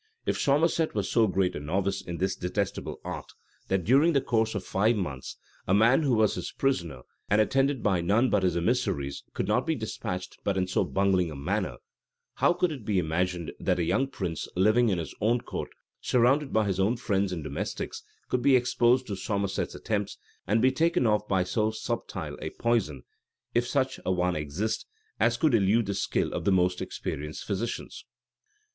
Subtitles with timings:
[0.25, 3.33] If Somerset was so great a novice in this detestable art,
[3.67, 7.83] that, during the course of five months, a man who was his prisoner and attended
[7.83, 11.77] by none but his emissaries, could not be despatched but in so bungling a manner,
[12.37, 15.69] how could it be imagined, that a young prince, living in his own court,
[16.01, 20.71] surrounded by his own friends and domestics, could be exposed to Somerset's attempts, and be
[20.71, 23.03] taken off by so subtile a poison,
[23.53, 24.87] if such a one exist,
[25.19, 28.03] as could elude the skill of the most experienced physicians?